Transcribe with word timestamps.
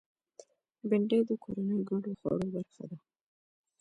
بېنډۍ 0.89 1.19
د 1.27 1.31
کورنیو 1.43 1.85
ګډو 1.89 2.11
خوړو 2.19 2.47
برخه 2.53 2.83
ده 2.89 2.97